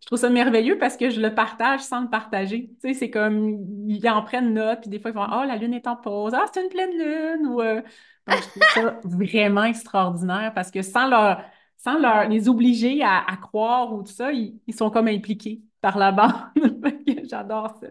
[0.00, 2.70] je trouve ça merveilleux parce que je le partage sans le partager.
[2.80, 5.56] Tu sais, c'est comme, ils en prennent note, puis des fois, ils font, oh, la
[5.56, 6.32] lune est en pause.
[6.34, 7.46] Ah, c'est une pleine lune.
[7.48, 7.82] Ou, euh,
[8.26, 11.42] donc, je trouve ça vraiment extraordinaire parce que sans leur,
[11.76, 15.62] sans leur, les obliger à, à croire ou tout ça, ils, ils sont comme impliqués
[15.80, 16.32] par la bande.
[17.28, 17.88] J'adore ça.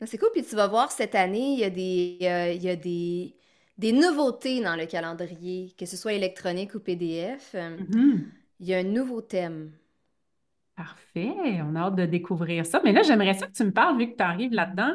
[0.00, 2.62] Ah, C'est cool, puis tu vas voir cette année, il y a des, euh, il
[2.62, 3.36] y a des,
[3.80, 7.52] des nouveautés dans le calendrier, que ce soit électronique ou PDF.
[7.56, 8.40] euh, Mhm.
[8.60, 9.72] il y a un nouveau thème.
[10.76, 12.80] Parfait, on a hâte de découvrir ça.
[12.84, 14.94] Mais là, j'aimerais ça que tu me parles, vu que tu arrives là-dedans.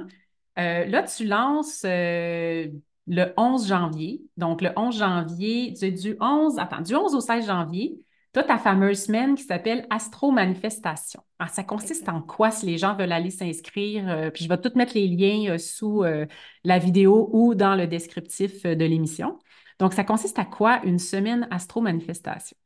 [0.58, 2.68] Euh, là, tu lances euh,
[3.08, 4.22] le 11 janvier.
[4.38, 8.00] Donc, le 11 janvier, du, du 11, attends, du 11 au 16 janvier,
[8.36, 11.24] tu as ta fameuse semaine qui s'appelle Astro Manifestation.
[11.40, 14.10] Alors, ça consiste en quoi si les gens veulent aller s'inscrire?
[14.10, 16.26] Euh, puis je vais tout mettre les liens euh, sous euh,
[16.66, 19.40] la vidéo ou dans le descriptif de l'émission.
[19.80, 22.58] Donc, ça consiste à quoi une semaine Astro Manifestation?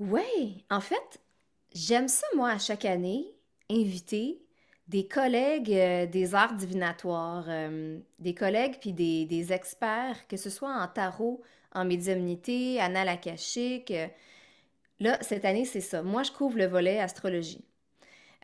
[0.00, 1.22] Oui, en fait,
[1.74, 3.24] j'aime ça, moi, à chaque année,
[3.70, 4.42] inviter
[4.88, 7.46] des collègues des arts divinatoires,
[8.18, 11.40] des collègues puis des, des experts, que ce soit en tarot,
[11.72, 13.94] en médiumnité, annales akashiques.
[15.00, 16.02] Là, cette année, c'est ça.
[16.02, 17.64] Moi, je couvre le volet astrologie.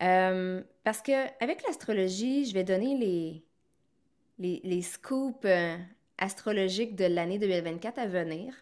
[0.03, 3.45] Euh, parce que avec l'astrologie, je vais donner les,
[4.39, 5.77] les, les scoops euh,
[6.19, 8.55] astrologiques de l'année 2024 à venir.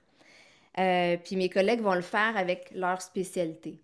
[0.78, 3.80] Euh, puis mes collègues vont le faire avec leur spécialité.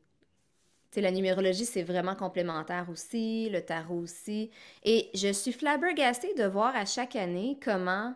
[0.97, 4.51] La numérologie, c'est vraiment complémentaire aussi, le tarot aussi.
[4.85, 8.15] Et je suis flabbergastée de voir à chaque année comment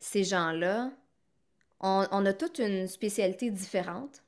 [0.00, 0.90] ces gens-là
[1.80, 4.24] on, on a toute une spécialité différente,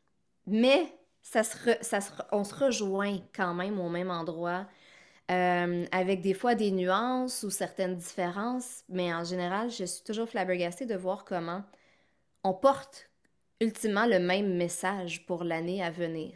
[0.47, 2.01] mais ça se ça
[2.33, 4.67] on se rejoint quand même au même endroit,
[5.31, 10.29] euh, avec des fois des nuances ou certaines différences, mais en général, je suis toujours
[10.29, 11.63] flabbergastée de voir comment
[12.45, 13.11] on porte
[13.61, 16.33] ultimement le même message pour l'année à venir.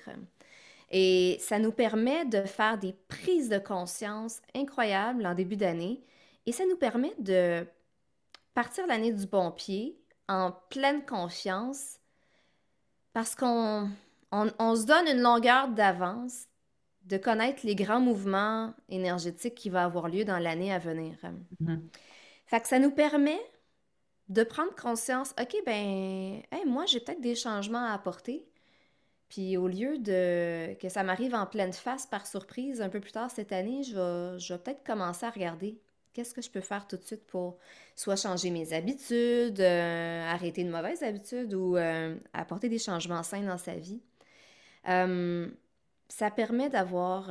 [0.91, 6.05] Et ça nous permet de faire des prises de conscience incroyables en début d'année
[6.47, 7.67] et ça nous permet de
[8.55, 11.99] partir l'année du bon pied, en pleine confiance,
[13.15, 13.89] parce qu'on
[14.33, 16.47] on, on se donne une longueur d'avance
[17.05, 21.17] de connaître les grands mouvements énergétiques qui vont avoir lieu dans l'année à venir.
[21.61, 21.89] Mhm.
[22.47, 23.41] Fait que ça nous permet
[24.29, 28.47] de prendre conscience, OK, ben, hey, moi, j'ai peut-être des changements à apporter.
[29.29, 33.13] Puis au lieu de que ça m'arrive en pleine face par surprise un peu plus
[33.13, 35.79] tard cette année, je vais, je vais peut-être commencer à regarder
[36.15, 37.59] qu'est-ce que je peux faire tout de suite pour
[37.97, 43.43] soit changer mes habitudes, euh, arrêter une mauvaise habitude ou euh, apporter des changements sains
[43.43, 44.01] dans sa vie.
[44.89, 45.49] Euh,
[46.09, 47.31] ça permet d'avoir,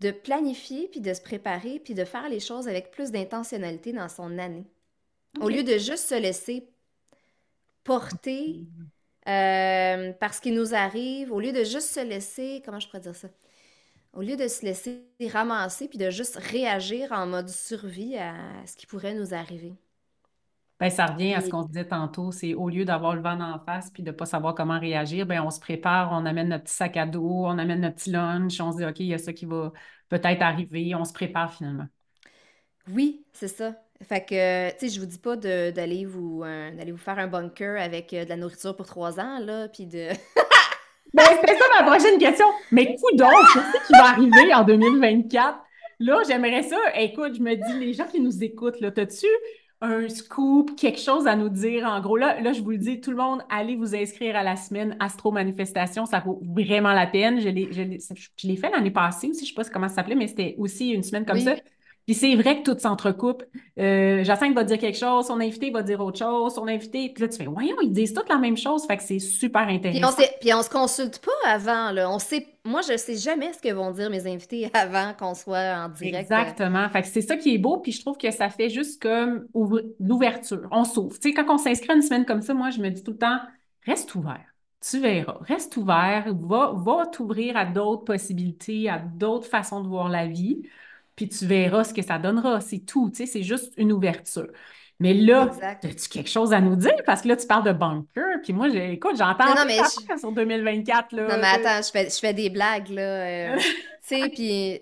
[0.00, 4.08] de planifier, puis de se préparer, puis de faire les choses avec plus d'intentionnalité dans
[4.08, 4.64] son année.
[5.40, 6.66] Au lieu de juste se laisser
[7.84, 8.64] porter
[9.28, 13.00] euh, par ce qui nous arrive, au lieu de juste se laisser, comment je pourrais
[13.00, 13.28] dire ça?
[14.12, 18.76] Au lieu de se laisser ramasser, puis de juste réagir en mode survie à ce
[18.76, 19.74] qui pourrait nous arriver?
[20.80, 23.36] Ben, ça revient à ce qu'on se disait tantôt, c'est au lieu d'avoir le vent
[23.36, 26.48] d'en face puis de ne pas savoir comment réagir, ben, on se prépare, on amène
[26.48, 29.06] notre petit sac à dos, on amène notre petit lunch, on se dit, OK, il
[29.06, 29.72] y a ça qui va
[30.08, 31.86] peut-être arriver, on se prépare finalement.
[32.88, 33.74] oui, c'est ça.
[34.02, 37.18] Fait que, tu sais, je vous dis pas de- d'aller vous, euh, d'aller vous faire
[37.18, 40.08] un bunker avec euh, de la nourriture pour trois ans, là, puis de...
[41.12, 42.46] Ben, c'était ça ma prochaine question.
[42.70, 45.58] Mais coudonc, qu'est-ce qui va arriver en 2024?
[46.00, 46.78] Là, j'aimerais ça.
[46.96, 49.26] Écoute, je me dis, les gens qui nous écoutent, là, t'as-tu
[49.82, 51.84] un scoop, quelque chose à nous dire?
[51.86, 54.42] En gros, là, là, je vous le dis, tout le monde, allez vous inscrire à
[54.42, 56.06] la semaine Astro Manifestation.
[56.06, 57.40] Ça vaut vraiment la peine.
[57.40, 57.98] Je l'ai, je l'ai,
[58.36, 59.44] je l'ai fait l'année passée aussi.
[59.44, 61.56] Je sais pas comment ça s'appelait, mais c'était aussi une semaine comme ça.
[62.10, 63.44] Puis c'est vrai que tout s'entrecoupe.
[63.78, 67.08] Euh, Jacinthe va dire quelque chose, son invité va dire autre chose, son invité.
[67.14, 68.84] Puis là, tu fais, voyons, ils disent toutes la même chose.
[68.84, 70.20] Fait que c'est super intéressant.
[70.40, 72.10] puis on se consulte pas avant, là.
[72.10, 75.84] On sait, moi, je sais jamais ce que vont dire mes invités avant qu'on soit
[75.84, 76.16] en direct.
[76.16, 76.88] Exactement.
[76.88, 79.46] Fait que c'est ça qui est beau, puis je trouve que ça fait juste comme
[80.00, 80.66] l'ouverture.
[80.72, 81.16] On s'ouvre.
[81.16, 83.12] Tu sais, quand on s'inscrit à une semaine comme ça, moi, je me dis tout
[83.12, 83.38] le temps,
[83.86, 84.52] reste ouvert.
[84.80, 85.38] Tu verras.
[85.42, 86.24] Reste ouvert.
[86.40, 90.62] Va, va t'ouvrir à d'autres possibilités, à d'autres façons de voir la vie,
[91.16, 92.60] puis tu verras ce que ça donnera.
[92.60, 93.10] C'est tout.
[93.10, 94.48] Tu sais, c'est juste une ouverture.
[95.00, 97.02] Mais là, as-tu quelque chose à nous dire?
[97.06, 100.18] Parce que là, tu parles de bunker, puis moi, écoute, j'entends Non, non, mais je,
[100.18, 101.36] sur 2024, non, là.
[101.38, 103.02] mais attends, je fais, je fais des blagues, là.
[103.02, 103.56] euh,
[104.06, 104.80] tu sais, puis...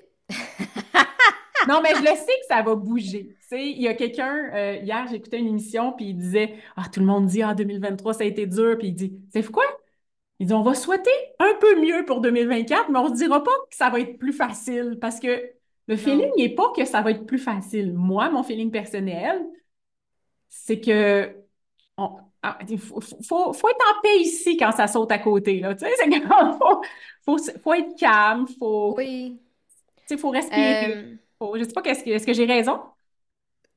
[1.69, 3.37] Non, mais je le sais que ça va bouger.
[3.41, 6.85] Tu sais, il y a quelqu'un, euh, hier, j'écoutais une émission, puis il disait, ah,
[6.93, 9.65] tout le monde dit, ah, 2023, ça a été dur, puis il dit, c'est quoi?
[10.39, 13.43] Il dit, on va souhaiter un peu mieux pour 2024, mais on ne se dira
[13.43, 15.53] pas que ça va être plus facile, parce que
[15.89, 17.95] le feeling n'est pas que ça va être plus facile.
[17.95, 19.45] Moi, mon feeling personnel,
[20.49, 21.37] c'est que
[21.99, 25.75] on- ah, faut, faut, faut être en paix ici quand ça saute à côté, là.
[25.75, 26.11] Tu sais, c'est
[26.59, 26.83] faut,
[27.27, 29.41] faut, faut être calme, faut, Oui.
[30.07, 30.77] tu sais, faut respirer.
[30.87, 32.81] Euh, Faut, je sais pas, qu'est-ce que, est-ce que j'ai raison?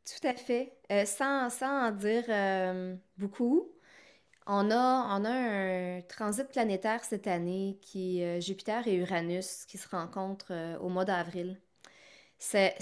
[0.06, 0.74] tout à fait.
[0.92, 3.72] Euh, sans, sans en dire euh, beaucoup,
[4.48, 4.76] on a,
[5.20, 9.90] on a un transit planétaire cette année qui est euh, Jupiter et Uranus qui se
[9.90, 11.62] rencontrent au mois d'avril.
[12.44, 12.76] C'est,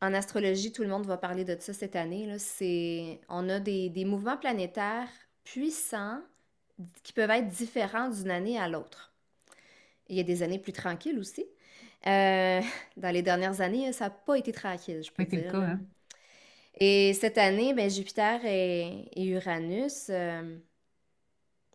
[0.00, 2.38] en astrologie, tout le monde va parler de ça cette année, là.
[2.38, 5.08] C'est, on a des, des mouvements planétaires
[5.42, 6.20] puissants
[7.02, 9.12] qui peuvent être différents d'une année à l'autre.
[10.08, 11.44] Il y a des années plus tranquilles aussi.
[12.06, 12.60] Euh,
[12.96, 15.80] dans les dernières années, ça n'a pas été tranquille, je peux le dire, cas, hein?
[16.74, 20.56] Et cette année, ben, Jupiter et, et Uranus euh,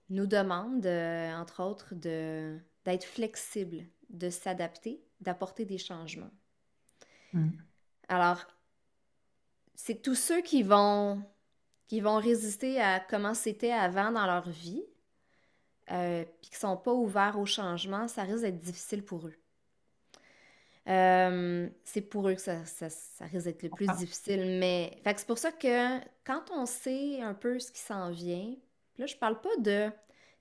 [0.09, 6.31] nous demandent, euh, entre autres, de, d'être flexibles, de s'adapter, d'apporter des changements.
[7.35, 7.49] Mm.
[8.07, 8.45] Alors,
[9.75, 11.21] c'est tous ceux qui vont,
[11.87, 14.83] qui vont résister à comment c'était avant dans leur vie,
[15.91, 19.35] euh, puis qui sont pas ouverts au changement, ça risque d'être difficile pour eux.
[20.87, 24.59] Euh, c'est pour eux que ça, ça, ça risque d'être le plus Ah, difficile.
[24.59, 28.11] Mais fait que c'est pour ça que quand on sait un peu ce qui s'en
[28.11, 28.55] vient,
[28.97, 29.89] là, je parle pas de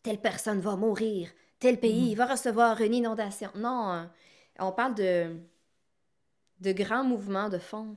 [0.03, 2.19] telle personne va mourir, tel pays mm.
[2.19, 3.51] va recevoir une inondation.
[3.55, 4.05] Non, euh,
[4.59, 5.37] on parle de,
[6.61, 7.97] de grands mouvements de fond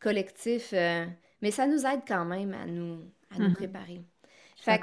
[0.00, 1.06] collectifs, euh,
[1.42, 3.52] mais ça nous aide quand même à nous, à nous Mhm.
[3.52, 4.02] préparer.
[4.60, 4.80] Fait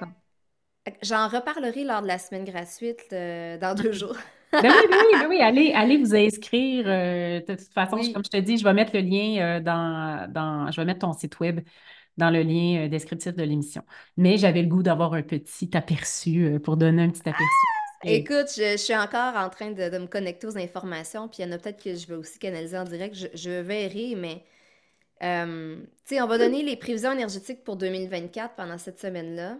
[1.02, 4.18] j'en reparlerai lors de la semaine gratuite euh, dans deux jours.
[4.60, 6.86] Ben oui, ben oui, ben oui, allez, allez vous inscrire.
[6.88, 10.72] euh, de toute façon, comme je te dis, je vais mettre le lien dans, dans,
[10.72, 11.60] je vais mettre ton site web
[12.18, 13.84] dans le lien descriptif de l'émission.
[14.18, 17.68] Mais j'avais le goût d'avoir un petit aperçu pour donner un petit aperçu.
[18.04, 21.52] Écoute, je, suis encore en train de, me connecter aux informations, puis il y en
[21.52, 23.16] a peut-être que je vais aussi canaliser en direct.
[23.16, 24.44] Je, je verrai, mais
[25.24, 29.58] euh, tu sais, on va donner les prévisions énergétiques pour 2024 pendant cette semaine-là,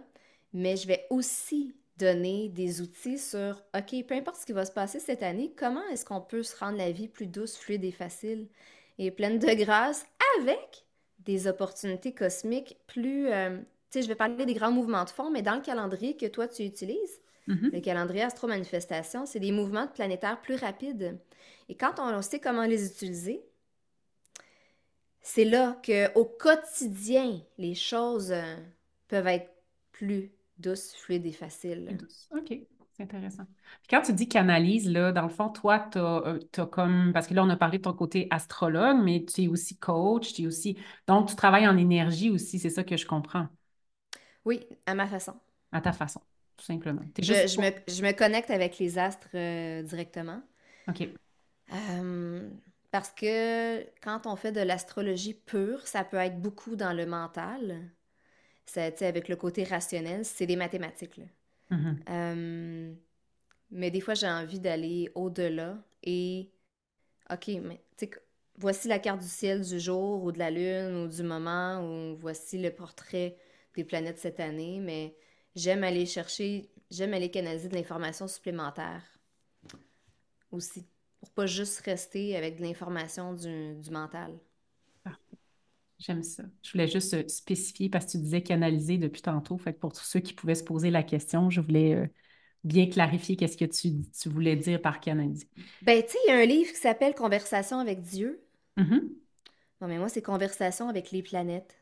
[0.52, 4.72] mais je vais aussi donner des outils sur, OK, peu importe ce qui va se
[4.72, 7.90] passer cette année, comment est-ce qu'on peut se rendre la vie plus douce, fluide et
[7.90, 8.46] facile
[8.98, 10.06] et pleine de grâce
[10.40, 10.84] avec
[11.20, 13.28] des opportunités cosmiques plus...
[13.28, 13.58] Euh,
[13.90, 16.26] tu sais, je vais parler des grands mouvements de fond, mais dans le calendrier que
[16.26, 17.72] toi, tu utilises, mm-hmm.
[17.72, 21.18] le calendrier astro-manifestation, c'est des mouvements planétaires plus rapides.
[21.68, 23.42] Et quand on sait comment les utiliser,
[25.20, 28.56] c'est là qu'au quotidien, les choses euh,
[29.08, 29.50] peuvent être
[29.92, 31.98] plus douces, fluides et faciles.
[32.34, 32.54] OK.
[32.98, 33.44] C'est intéressant.
[33.44, 37.12] Puis quand tu dis canalise, là, dans le fond, toi, tu as, euh, comme.
[37.12, 40.32] Parce que là, on a parlé de ton côté astrologue, mais tu es aussi coach,
[40.32, 40.76] tu es aussi.
[41.06, 43.46] Donc, tu travailles en énergie aussi, c'est ça que je comprends.
[44.44, 45.34] Oui, à ma façon.
[45.70, 46.20] À ta façon,
[46.58, 47.00] tout simplement.
[47.18, 50.42] Je, me, je, me, connecte avec les astres euh, directement.
[50.88, 51.08] OK.
[52.90, 57.90] Parce que quand on fait de l'astrologie pure, ça peut être beaucoup dans le mental.
[58.66, 61.20] Ça, avec le côté rationnel, c'est des mathématiques.
[61.70, 61.96] Mm-hmm.
[62.10, 62.94] Euh,
[63.70, 66.50] mais des fois, j'ai envie d'aller au-delà et,
[67.30, 67.80] OK, mais
[68.56, 72.16] voici la carte du ciel du jour ou de la lune ou du moment ou
[72.16, 73.36] voici le portrait
[73.74, 75.14] des planètes cette année, mais
[75.54, 79.02] j'aime aller chercher, j'aime aller canaliser de l'information supplémentaire
[80.50, 80.86] aussi
[81.20, 84.38] pour pas juste rester avec de l'information du, mental.
[85.98, 86.44] J'aime ça.
[86.62, 89.58] Je voulais juste euh, spécifier parce que tu disais canaliser depuis tantôt.
[89.58, 92.06] Fait que pour tous ceux qui pouvaient se poser la question, je voulais euh,
[92.62, 95.48] bien clarifier qu'est-ce que tu, tu, voulais dire par canaliser.
[95.82, 98.40] Ben, tu sais, il y a un livre qui s'appelle Conversation avec Dieu.
[98.76, 99.08] Mm-hmm.
[99.80, 101.76] Non, mais moi, c'est Conversation avec les planètes,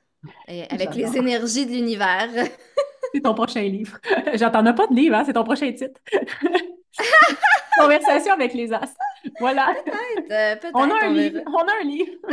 [0.49, 2.31] et avec les énergies de l'univers.
[3.17, 3.99] c'est ton prochain livre.
[4.35, 5.23] J'entends pas de livre, hein?
[5.25, 6.01] c'est ton prochain titre.
[7.79, 9.01] Conversation avec les astres.
[9.41, 9.75] Voilà.
[9.85, 10.71] Peut-être, euh.
[10.75, 11.41] On a un livre.
[11.47, 12.13] On a un livre.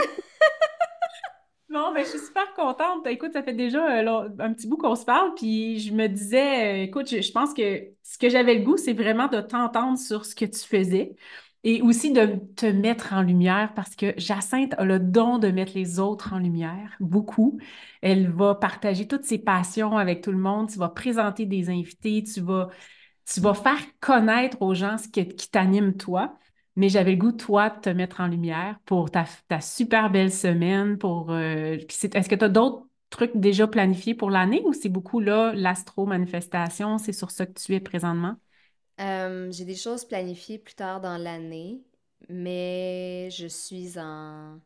[1.70, 3.08] Bon, ben, je suis super contente.
[3.08, 6.82] Écoute, ça fait déjà euh, un petit bout qu'on se parle, puis je me disais,
[6.82, 10.24] euh, écoute, je, pense que ce que j'avais le goût, c'est vraiment de t'entendre sur
[10.24, 11.16] ce que tu faisais
[11.64, 15.74] et aussi de te mettre en lumière parce que Jacinthe a le don de mettre
[15.76, 17.60] les autres en lumière, beaucoup.
[18.02, 20.70] Elle va partager toutes ses passions avec tout le monde.
[20.70, 22.70] Tu vas présenter des invités, tu vas
[23.26, 26.38] tu vas faire connaître aux gens ce qui, t'anime toi.
[26.76, 29.26] Mais j'avais le goût, toi, de te mettre en lumière pour ta,
[29.62, 30.98] super belle semaine.
[30.98, 35.20] Pour, euh, est-ce que tu as d'autres trucs déjà planifiés pour l'année ou c'est beaucoup
[35.20, 38.36] là, l'astro-manifestation, c'est sur ça que tu es présentement?
[39.00, 41.82] Euh, j'ai des choses planifiées plus tard dans l'année,
[42.30, 44.60] mais je suis en...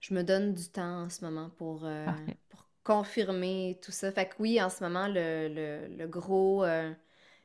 [0.00, 2.06] Je me donne du temps en ce moment pour, euh,
[2.48, 4.10] pour confirmer tout ça.
[4.10, 6.64] Fait que oui, en ce moment, le, gros...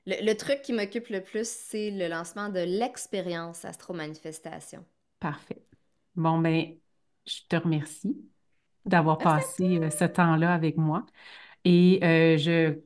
[0.08, 4.86] Le, truc qui m'occupe le plus, c'est le lancement de l'expérience Astro-Manifestation.
[5.20, 5.66] Parfait.
[6.16, 6.78] Bon, ben,
[7.26, 8.16] je te remercie
[8.86, 11.06] d'avoir passé euh, ce temps-là avec moi.
[11.64, 12.80] Et euh, je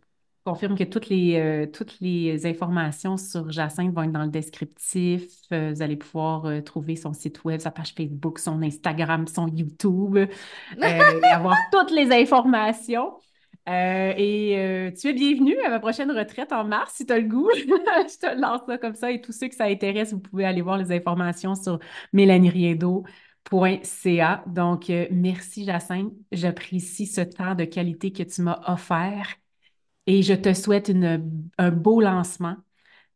[0.50, 5.24] confirme que toutes les, euh, toutes les informations sur Jacinthe vont être dans le descriptif.
[5.52, 10.18] vous allez pouvoir trouver son site web, sa page Facebook, son Instagram, son YouTube,
[10.82, 13.14] avoir toutes les informations.
[13.70, 17.20] Euh, et euh, tu es bienvenue à ma prochaine retraite en mars si tu as
[17.20, 17.48] le goût.
[17.56, 19.12] je te lance ça comme ça.
[19.12, 21.78] Et tous ceux que ça intéresse, vous pouvez aller voir les informations sur
[22.12, 24.44] mélanieriendo.ca.
[24.48, 26.12] Donc, euh, merci Jacinthe.
[26.32, 29.36] J'apprécie ce temps de qualité que tu m'as offert
[30.10, 30.92] et je te souhaite
[31.60, 32.56] un beau lancement.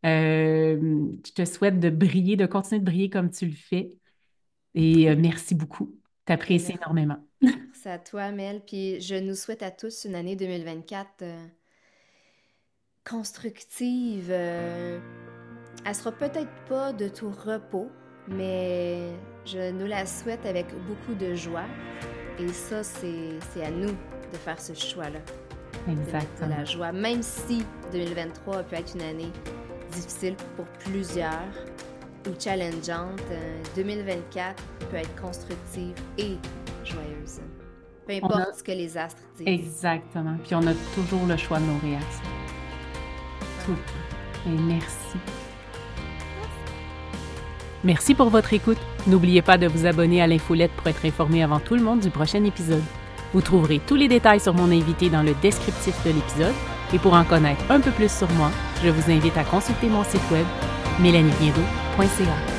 [0.04, 3.92] je te souhaite de briller, de continuer de briller comme tu le fais.
[4.76, 5.96] Et merci beaucoup.
[6.26, 7.18] T'apprécies énormément.
[7.74, 8.62] C'est à toi, Mel.
[8.64, 11.48] Puis je nous souhaite à tous une année 2024 euh,
[13.04, 14.28] constructive.
[14.30, 15.00] Euh,
[15.84, 17.90] elle sera peut-être pas de tout repos,
[18.28, 19.00] mais
[19.46, 21.66] je nous la souhaite avec beaucoup de joie.
[22.40, 23.92] Et ça, c'est à nous
[24.32, 25.20] de faire ce choix-là.
[25.88, 26.48] Exactement.
[26.48, 29.32] De la joie, même si 2023 peut être une année
[29.92, 31.52] difficile pour plusieurs
[32.28, 33.22] ou challengeante,
[33.76, 36.38] 2024 euh, peut être constructive et
[36.84, 37.42] joyeuse.
[38.08, 39.48] Peu importe ce que les astres disent.
[39.48, 40.38] Exactement.
[40.44, 42.24] Puis on a toujours le choix de nos réactions.
[43.66, 43.78] Tout.
[44.48, 45.18] Et merci.
[47.84, 48.78] Merci pour votre écoute.
[49.08, 52.10] N'oubliez pas de vous abonner à l'infolette pour être informé avant tout le monde du
[52.10, 52.84] prochain épisode.
[53.34, 56.54] Vous trouverez tous les détails sur mon invité dans le descriptif de l'épisode.
[56.94, 58.52] Et pour en connaître un peu plus sur moi,
[58.84, 60.46] je vous invite à consulter mon site web
[61.00, 62.53] mélanieviedo.ca.